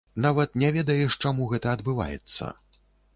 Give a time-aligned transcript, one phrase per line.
[0.23, 2.49] Нават не ведаеш, чаму гэта адбываецца.